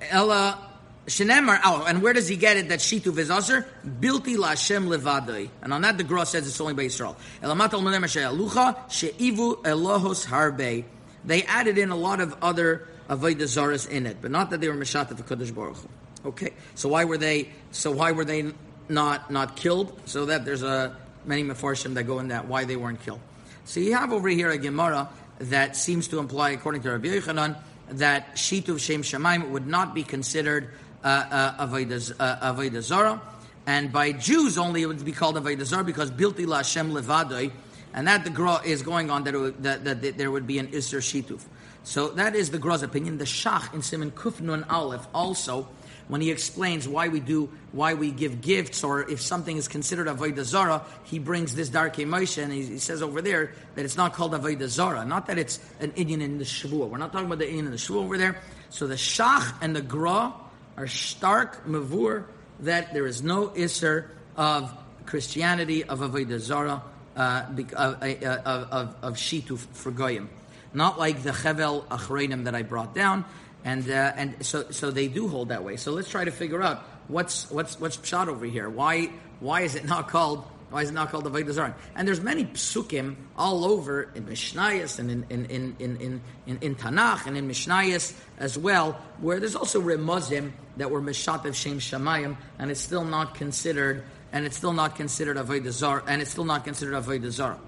[0.00, 0.58] Ella
[1.06, 1.60] Shenemar.
[1.64, 3.66] Oh, and where does he get it that shituv is aser?
[3.86, 5.48] Bilti lashem levadoi.
[5.62, 7.16] And on that, the Gra says it's only by Yisrael.
[7.42, 8.08] Elamat al menem
[8.90, 10.84] she'ivu elohos harbe.
[11.24, 14.68] They added in a lot of other avodah zaras in it, but not that they
[14.68, 15.88] were meshat of Kadosh Baruch Hu.
[16.26, 17.50] Okay, so why were they?
[17.70, 18.52] So why were they
[18.88, 20.00] not not killed?
[20.06, 23.20] So that there's a many mefarshim that go in that why they weren't killed.
[23.64, 27.56] So you have over here a gemara that seems to imply, according to Rabbi Yochanan,
[27.90, 30.70] that shituv shem shemaim would not be considered
[31.02, 31.06] uh,
[31.58, 33.20] uh, avodah uh, zara,
[33.66, 37.52] and by Jews only it would be called avodah zara because bilti la levadoi,
[37.92, 40.58] and that the gra is going on that, would, that, that, that, there would be
[40.58, 41.42] an isser shituv.
[41.84, 43.18] So that is the Gro's opinion.
[43.18, 45.68] The Shach in Simon Kufnun Aleph also,
[46.08, 50.06] when he explains why we do, why we give gifts, or if something is considered
[50.06, 53.98] avodah zara, he brings this Darkei Moshe, and he, he, says over there that it's
[53.98, 56.88] not called avodah zara, not that it's an Indian in the Shavuot.
[56.88, 58.38] We're not talking about the Indian in the Shavuot over there.
[58.70, 60.32] So the Shach and the Gra
[60.78, 62.24] are stark mavur
[62.60, 64.72] that there is no isser of
[65.04, 66.82] Christianity of avodah zara
[67.14, 67.44] uh,
[67.74, 70.28] of, uh, of, of, of shituf for goyim
[70.74, 73.24] not like the Chevel Achreinim that I brought down.
[73.64, 75.76] And, uh, and so, so they do hold that way.
[75.76, 78.68] So let's try to figure out what's, what's, what's shot over here.
[78.68, 79.10] Why,
[79.40, 81.76] why is it not called why is it not called Avodah Zarah?
[81.94, 86.74] And there's many psukim all over in Mishnayos and in, in, in, in, in, in,
[86.74, 92.36] Tanakh and in Mishnayos as well, where there's also remuzim that were Mishatev Shem Shamayim,
[92.58, 96.44] and it's still not considered, and it's still not considered Avodah Zarah, and it's still
[96.44, 97.60] not considered Avodah Zarah.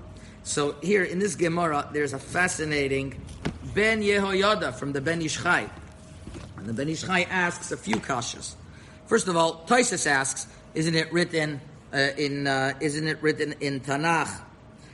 [0.47, 3.21] So here in this Gemara, there's a fascinating
[3.75, 5.69] Ben Yehoyada from the Ben Ish Chai.
[6.57, 8.55] And the Ben Ish Chai asks a few kashas.
[9.07, 11.61] First of all, Taisus asks, isn't it written
[11.93, 14.41] uh, in, uh, isn't it written in Tanakh?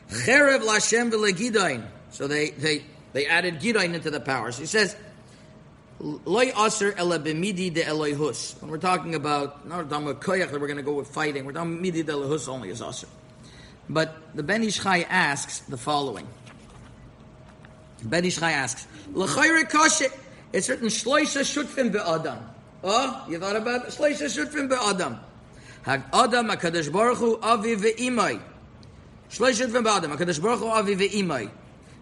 [0.09, 1.85] Cherev Lashem.
[2.12, 4.57] So they, they, they added Gidain into the powers.
[4.57, 4.97] He says,
[6.01, 8.59] Loy aser ela b'midi de Elohus.
[8.62, 11.45] When we're talking about, not talking about koyach that we're going to go with fighting,
[11.45, 13.07] we're talking midi de Elohus only is aser.
[13.88, 16.27] But the Ben Ish Chai asks the following.
[18.05, 20.09] Ben Ish Chai asks, L'chayre koshe,
[20.53, 22.38] it's written, Shloisha shutfim be'adam.
[22.85, 23.90] Oh, you thought about it?
[23.90, 25.18] Shloisha shutfim be'adam.
[25.83, 28.40] Hag Adam HaKadosh Baruch Hu avi ve'imai.
[29.31, 30.16] Shloisha shutfim be'adam.
[30.16, 31.51] HaKadosh Baruch Hu avi ve'imai.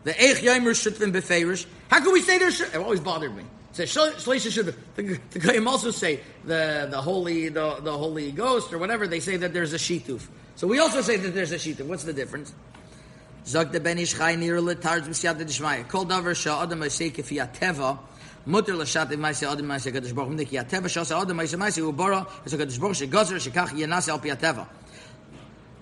[0.05, 1.67] The Eich Yomer shutfim be'feirish.
[1.89, 3.45] How can we say there's It always bothered me.
[3.73, 8.73] Say Shloisha should the, the Goyim also say the the holy the, the Holy Ghost
[8.73, 10.27] or whatever they say that there's a shituf.
[10.61, 11.87] So we also say that there's a shita.
[11.87, 12.53] What's the difference?
[13.47, 15.89] Zog de ben ish chay nir letarz b'siyat d'shmaya.
[15.89, 16.81] Kol davar sha adam
[18.45, 21.91] mutter l'shat maise adam maise kadosh baruch hu ki ateva sha adam maise maise u
[21.93, 24.69] bara es kadosh baruch she gazer shekach yenas al.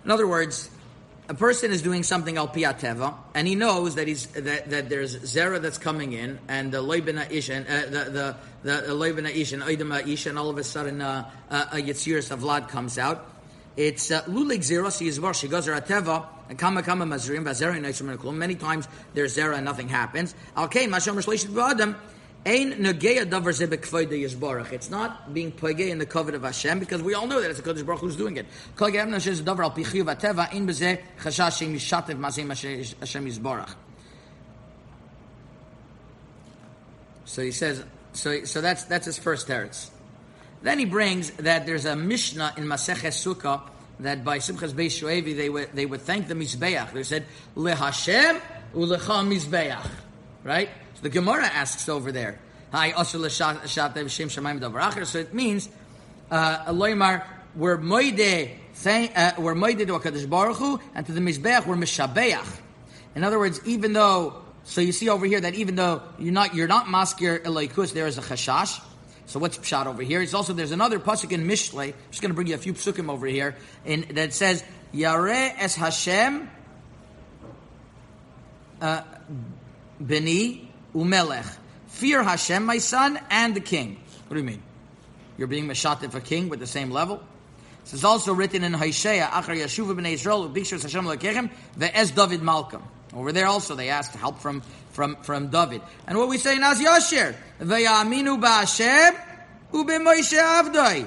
[0.05, 0.71] In other words,
[1.29, 4.89] a person is doing something al pi ateva, and he knows that he's that, that
[4.89, 9.35] there's zera that's coming in, and the leibena ish and uh, the the the leibena
[9.35, 12.69] ish and oidema ish, and all of a sudden uh, uh, a yitziris of vlad
[12.69, 13.35] comes out.
[13.79, 18.57] It's uh, lulig zera si yizvar shigazer ateva and kama kama mazrim vazera neisrim Many
[18.57, 20.35] times there's zera and nothing happens.
[20.57, 21.95] Alkein masham reshleshit b'adam.
[22.45, 24.73] Ein negeya davar ze bekvoide yizbarach.
[24.73, 27.61] It's not being pogei in the covet of Hashem because we all know that it's
[27.61, 28.47] a Kodesh Baruch who's doing it.
[28.75, 32.49] Kol gevna shez davar al pichiu vateva ein beze chashash shem yishatev mazim
[32.99, 33.77] Hashem yizbarach.
[37.27, 37.85] So he says.
[38.13, 39.91] So so that's that's his first teretz.
[40.63, 43.63] Then he brings that there's a Mishnah in Maseches Sukkah
[44.01, 46.93] that by Simchas Beis Shoevi they would they would thank the Mizbeach.
[46.93, 48.41] They said LeHashem
[48.75, 49.87] uLecha Mizbeach,
[50.45, 50.69] right?
[50.95, 52.39] So the Gemara asks over there,
[52.73, 54.31] Hi Shem.
[55.05, 55.69] So it means
[56.31, 61.77] uh, Loimar we're moide uh, moide to Hakadosh Baruch Hu, and to the Mizbeach we're
[61.77, 62.39] Mishabeach.
[63.15, 66.55] In other words, even though so you see over here that even though you're not
[66.55, 68.81] you're not maskir eloikus, there is a chashash.
[69.29, 70.23] So what's pshat over here?
[70.23, 71.89] It's also there's another pasuk in Mishlei.
[71.89, 75.55] I'm just going to bring you a few psukim over here, in that says Yare
[75.59, 76.51] es Hashem
[78.81, 79.03] uh,
[80.01, 81.57] umelech.
[81.89, 84.01] Fear Hashem, my son, and the king.
[84.29, 84.63] What do you mean?
[85.37, 87.23] You're being meshatif a king with the same level.
[87.85, 90.17] This is also written in Hosea, Achar Yeshuva b'nei
[90.55, 91.05] Bikshus Hashem
[91.79, 92.83] ve'ez David Malcolm.
[93.13, 94.63] Over there also they asked help from,
[94.99, 95.81] from, from David.
[96.09, 99.15] And what we say in Az Yasher, V'yaminu ba'Hashem
[99.73, 101.07] u'b'Moshe Avdoi.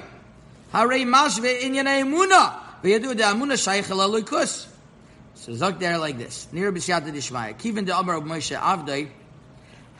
[0.72, 2.54] Harei mashve inyanei emuna.
[2.82, 4.58] V'yadu de'amuna shaykh el
[5.34, 6.48] So Zok there like this.
[6.52, 7.54] Near b'siyata d'ishmaya.
[7.54, 9.10] Kivin de'amar of Moshe Avdoi.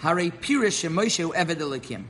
[0.00, 2.04] Harei pirish Moshe eved elikim.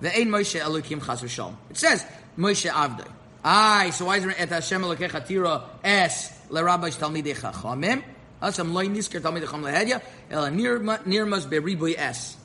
[0.00, 1.54] Ve'ein Moshe elikim chas v'shalom.
[1.68, 2.02] It says
[2.38, 3.10] Moshe Avdoi.
[3.44, 8.02] Aye, so why is it et Hashem elokecha tira es l'rabbis talmidei?
[8.42, 12.36] Asam loy nisker talmid chacham lehedya el nirmas es.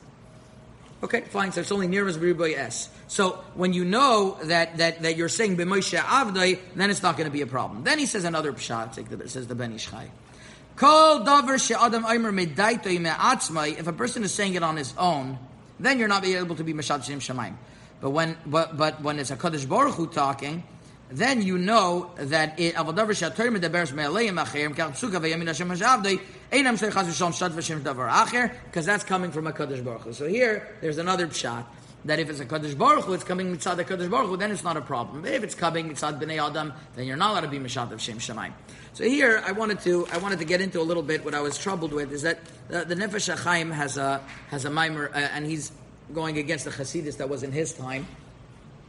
[1.02, 1.50] Okay, fine.
[1.50, 2.88] So it's only nirmas beriboy es.
[3.08, 7.26] So when you know that that, that you're saying b'moshe avdai, then it's not going
[7.26, 7.82] to be a problem.
[7.84, 9.28] Then he says another pshat.
[9.28, 10.10] Says the Ben Ish Chai.
[10.76, 12.04] Kol davar she'adam.
[13.78, 15.38] If a person is saying it on his own,
[15.78, 17.56] then you're not able to be mashat shem shemaim.
[18.00, 20.62] But when but but when it's a kaddish baruch hu talking,
[21.12, 26.20] then you know that it avodavar shator medaberes me'aleim acherim kach psuka ve'yamin Hashem hashavdei
[26.50, 30.02] einam shei chas v'shalom shat v'shem davar acher because that's coming from a kaddish baruch
[30.02, 30.12] hu.
[30.12, 31.64] So here there's another pshat
[32.04, 34.50] that if it's a Kaddish Baruch Hu, it's coming mitzad the Kaddish Baruch Hu, then
[34.50, 35.22] it's not a problem.
[35.22, 38.00] But if it's coming mitzad b'nei Adam, then you're not allowed to be mishat of
[38.00, 38.52] Shem Shemaim.
[38.94, 41.40] So here, I wanted to I wanted to get into a little bit what I
[41.40, 45.18] was troubled with is that the, the Nefesh HaChaim has a has a mimer, uh,
[45.18, 45.72] and he's
[46.12, 48.06] going against the Hasidus that was in his time.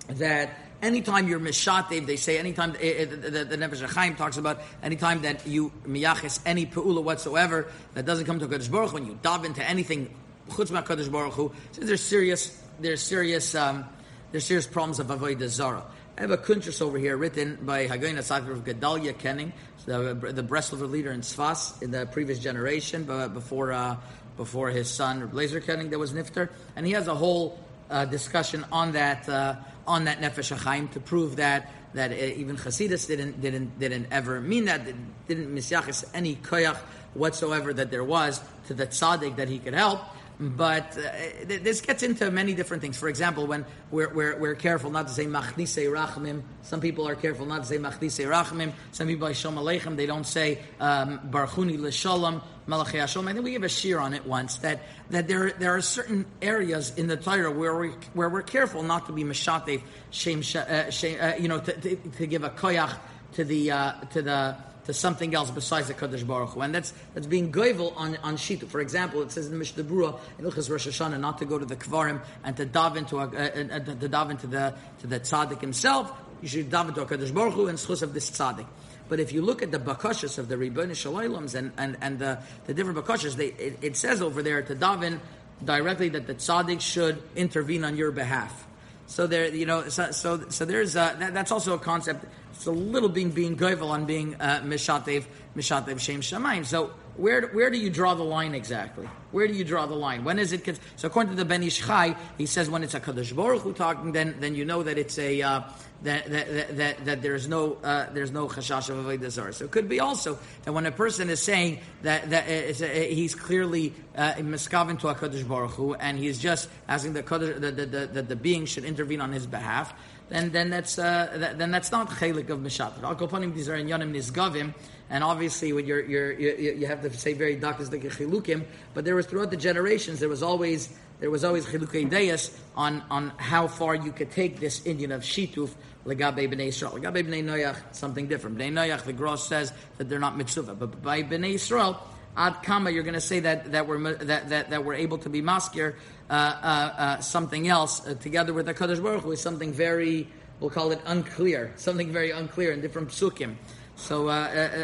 [0.10, 5.22] That anytime you're mishatev, they say anytime uh, the, the, the HaChaim talks about anytime
[5.24, 9.18] that you miyaches any peula whatsoever that doesn't come to Kaddish Baruch Hu, when you
[9.22, 10.14] dive into anything
[10.50, 13.86] chutz Kaddish Baruch Hu, there's serious there's serious um,
[14.32, 15.84] there's serious problems of avodah zara.
[16.18, 19.52] I have a kuntrus over here written by Hagoyin Asafir of Gedalia Kenning,
[19.86, 23.96] the, the Breslover leader in Sfas in the previous generation, but before uh,
[24.38, 27.58] before his son Blazer Kenning that was Nifter, and he has a whole
[27.94, 32.58] uh, discussion on that uh, on that Nefesh HaChaim to prove that that uh, even
[32.58, 34.82] Chasidus didn't didn't didn't ever mean that
[35.28, 36.78] didn't misyachis any koyach
[37.14, 40.02] whatsoever that there was to the tzaddik that he could help.
[40.40, 41.12] But uh,
[41.46, 42.98] this gets into many different things.
[42.98, 47.16] For example, when we're, we're, we're careful not to say machnise rachmim, some people are
[47.16, 48.74] careful not to say machnise rachmim.
[48.92, 53.28] Some people Shalom Aleichem, they don't say um, barchuni l'shalom, malachei hashalom.
[53.28, 56.26] I think we give a shear on it once that, that there, there are certain
[56.42, 60.90] areas in the Torah where, we, where we're careful not to be meshatev, shem, uh,
[60.90, 62.96] shem, uh, you know, to, to, to, give a koyach
[63.34, 66.62] to the, uh, to the, to something else besides the Kaddish Baruch Hu.
[66.62, 68.68] And that's, that's being goivel on, on Shituf.
[68.68, 71.66] For example, it says in Mishnah Berurah, in Ilchas Rosh Hashanah, not to go to
[71.66, 75.20] the Kvarim and to dive into, a, uh, uh, to dive into the, to the
[75.20, 76.12] Tzaddik himself.
[76.42, 78.66] You should dive into a Kaddish Baruch Hu and schus of this Tzaddik.
[79.14, 82.74] But if you look at the bakashas of the Ribbon and, and, and the, the
[82.74, 85.20] different bakashas, they, it, it, says over there to daven
[85.64, 88.66] directly that the tzaddik should intervene on your behalf.
[89.06, 92.26] So there, you know, so so, so there's a, that, that's also a concept.
[92.54, 96.66] It's a little being being goyvel on being uh, mishatev mishatev shem shamayim.
[96.66, 99.08] So where where do you draw the line exactly?
[99.32, 100.24] Where do you draw the line?
[100.24, 100.80] When is it?
[100.96, 103.74] So according to the Ben Ish Chai, he says when it's a Kadosh Baruch Hu
[103.74, 105.62] talking, then then you know that it's a uh,
[106.04, 109.54] that, that, that, that, there's no uh, there's no chashash of avodah zarah.
[109.54, 113.36] So it could be also that when a person is saying that that a, he's
[113.36, 118.08] clearly uh, miskaven to a Kadosh Baruch Hu, and he's just asking the, the, the,
[118.08, 119.94] the, the being should intervene on his behalf,
[120.30, 123.02] then then that's uh, that, then that's not chelik of mishat.
[123.04, 124.74] Al kopanim these are in yonim nisgavim,
[125.10, 128.66] and obviously when you're, you're, you you have to say very like chilukim.
[128.94, 130.90] But there was throughout the generations there was always
[131.24, 135.22] there was always chilukei deis on on how far you could take this Indian of
[135.22, 135.70] shituf
[136.06, 137.00] legabe bnei Yisrael.
[137.00, 138.58] Legabe bnei Noach, something different.
[138.58, 141.98] Bnei Noach, the Gross says that they're not mitzvah, but by bnei Yisrael,
[142.36, 145.30] ad kama, you're going to say that that we're that that, that we're able to
[145.30, 145.96] be maskir
[146.30, 150.28] uh, uh, uh, something else uh, together with the Kadosh Baruch Hu is something very
[150.60, 153.56] we'll call it unclear, something very unclear in different psukim.
[153.96, 154.32] So, uh,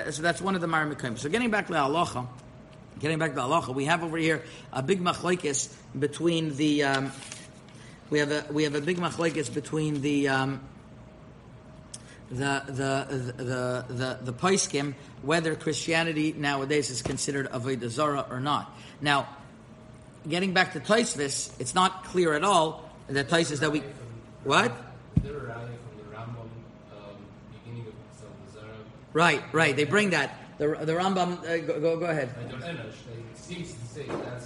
[0.08, 1.18] uh, so that's one of the maramikim.
[1.18, 2.26] So, getting back to the halacha,
[3.00, 6.84] getting back to the halacha, we have over here a big machlekes between the.
[6.84, 7.12] Um,
[8.10, 10.62] we have a we have a big machlekes between the um,
[12.30, 18.74] the the the the the paiskim whether Christianity nowadays is considered avodah zara or not.
[19.02, 19.28] Now,
[20.28, 23.84] getting back to Taisvis, it's not clear at all that Taisvis that we
[24.44, 24.72] what.
[29.12, 29.76] Right, right.
[29.76, 30.36] They bring that.
[30.60, 31.40] The, the Rambam.
[31.40, 32.30] Uh, go, go, go ahead.
[32.38, 34.42] It seems to say that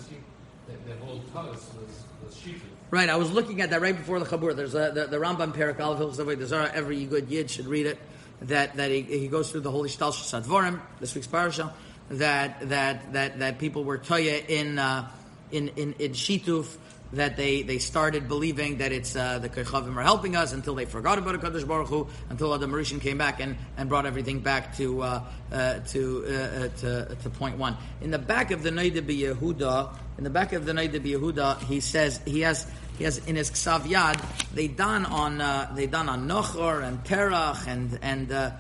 [0.88, 2.62] the whole Taus was, was Shituf.
[2.92, 4.56] Right, I was looking at that right before the Chabur.
[4.56, 6.72] There's a, the, the Rambam Perak Aleph the Zara.
[6.72, 7.98] Every good yid should read it.
[8.44, 11.74] That that he, he goes through the holy Shtal Sadvorim, this week's parasha.
[12.10, 15.10] That that that that people were toya in uh,
[15.52, 16.78] in in in Shituf
[17.14, 20.86] that they, they started believing that it's uh, the Kechavim are helping us until they
[20.86, 24.76] forgot about Hakadosh Baruch Hu until Adam Rishon came back and, and brought everything back
[24.78, 27.78] to uh, uh, to, uh, uh, to to point one.
[28.02, 31.80] In the back of the Noida Yehuda, in the back of the Noida Yehuda, he
[31.80, 32.66] says he has
[32.98, 34.20] he has in his Ksav Yad
[34.54, 38.32] they done on uh, they done on Nochor and Terach and and.
[38.32, 38.52] Uh,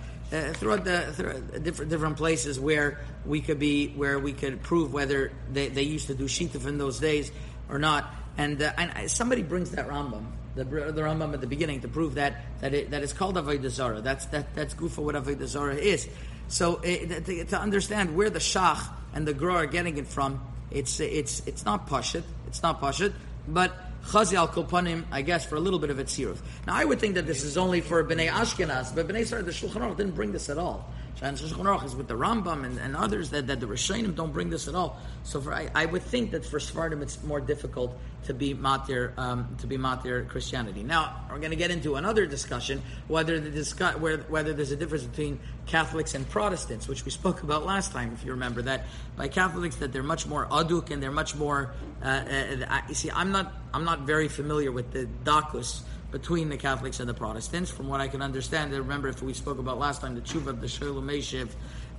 [0.53, 5.31] throughout the throughout different different places where we could be where we could prove whether
[5.51, 7.31] they, they used to do shituf in those days
[7.69, 8.11] or not.
[8.37, 12.15] And, uh, and somebody brings that Rambam, the, the Rambam at the beginning, to prove
[12.15, 14.01] that that, it, that it's called Avodah Zarah.
[14.01, 16.07] That's that that's good for what Avodah Zarah is.
[16.47, 20.41] So it, to, to, understand where the Shach and the Gra are getting it from,
[20.71, 23.13] it's it's it's not Pashit, it's not Pashit,
[23.47, 23.73] but
[24.05, 26.35] Chazi al Kopanim, I guess, for a little bit of its Now,
[26.67, 29.81] I would think that this is only for Bnei Ashkenaz, but Bnei Sarah, the Shulchan
[29.81, 30.91] Aruch didn't bring this at all.
[31.23, 34.49] And Shulchan is with the Rambam and, and others that, that the Rishonim don't bring
[34.49, 34.99] this at all.
[35.23, 39.17] So for, I, I would think that for Sephardim it's more difficult to be matir
[39.17, 40.83] um, to be matir Christianity.
[40.83, 44.75] Now we're going to get into another discussion whether the discuss, whether, whether there's a
[44.75, 48.85] difference between Catholics and Protestants, which we spoke about last time, if you remember that
[49.15, 51.71] by Catholics that they're much more aduk and they're much more.
[52.01, 56.57] Uh, uh, you see, I'm not I'm not very familiar with the dakus between the
[56.57, 57.71] Catholics and the Protestants.
[57.71, 60.47] From what I can understand, I remember if we spoke about last time the tshuva
[60.47, 61.49] of the Shoel Umeshiv,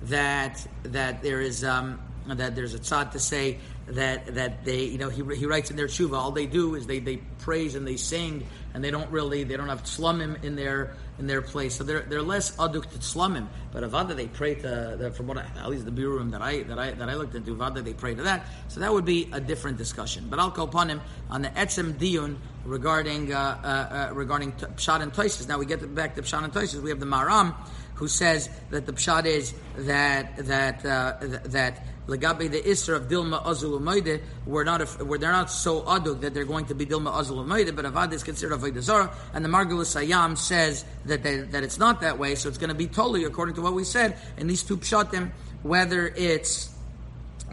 [0.03, 4.97] that that there is um, that there's a tzad to say that that they you
[4.97, 7.87] know he, he writes in their tshuva all they do is they, they praise and
[7.87, 11.75] they sing and they don't really they don't have slumim in their in their place.
[11.75, 15.37] So they're they're less aduk to slumim but avada they pray to the, from what
[15.37, 17.93] I, at least the biurim that I that I that I looked into avada they
[17.93, 18.45] pray to that.
[18.67, 20.27] So that would be a different discussion.
[20.29, 23.67] But I'll call upon him on the etzem diun regarding uh, uh,
[24.11, 26.89] uh, regarding t- pshat and toises now we get back to pshat and toises we
[26.89, 27.55] have the maram
[27.95, 33.45] who says that the pshat is that that uh, that legabe the isra of dilma
[33.47, 36.85] azul umayde we're not a, we're, they're not so aduk that they're going to be
[36.85, 41.23] dilma azul umayde but avad is considered avodah zara and the margulis ayam says that
[41.23, 43.73] they, that it's not that way so it's going to be totally according to what
[43.73, 45.31] we said in these two pshatim
[45.63, 46.73] whether it's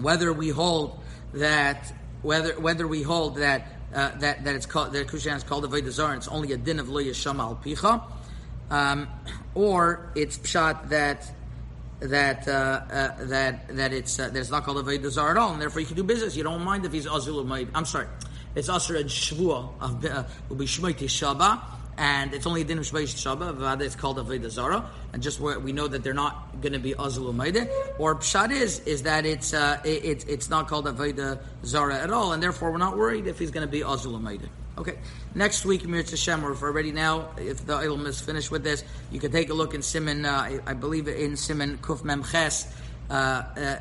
[0.00, 1.00] whether we hold
[1.32, 5.64] that whether whether we hold that uh, that that it's called that Christianity is called
[5.64, 8.02] avodah zara it's only a din of lo yasham al picha
[8.70, 9.08] um,
[9.54, 11.32] or it's pshat that
[12.02, 15.52] that uh, uh, that that it's uh, that it's not called a Veda at all,
[15.52, 16.36] and therefore you can do business.
[16.36, 17.40] You don't mind if he's Azul
[17.74, 18.06] I'm sorry,
[18.54, 21.60] it's Asr and Shvua of uh, will be Shmoiti Shaba,
[21.96, 23.80] and it's only din of Shmoiti Shaba.
[23.80, 26.78] It's called a Veda Zara, and just where we know that they're not going to
[26.78, 27.28] be Azul
[27.98, 31.98] Or Pshat is is that it's uh, it, it's it's not called a Veda Zara
[31.98, 34.18] at all, and therefore we're not worried if he's going to be Azul
[34.78, 34.96] Okay,
[35.34, 39.20] next week, Mir Hashem, we're already now, if the ilm is finished with this, you
[39.20, 42.72] can take a look in Simon, uh, I, believe in Simon Kuf Mem Ches,
[43.10, 43.78] uh, uh,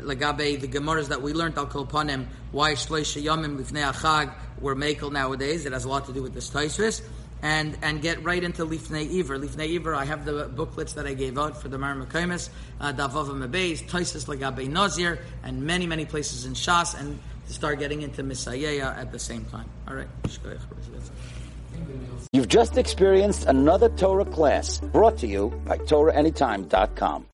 [0.00, 5.12] Lagabe, the Gemaras that we learned, Al Kolpanim, why Shloisha Yamim Lifnei Achag were Makel
[5.12, 7.00] nowadays, it has a lot to do with this Taisvis.
[7.44, 9.36] And, and get right into Lifnei Iver.
[9.36, 12.50] Lifnei Iver, I have the booklets that I gave out for the Mar Mekaimis,
[12.80, 17.78] uh, Davav Mebeis, Taisis Lagabe Nazir, and many, many places in Shas, and to start
[17.78, 19.68] getting into Misayaya at the same time.
[19.88, 20.08] All right.
[22.32, 27.26] You've just experienced another Torah class brought to you by TorahAnytime.com.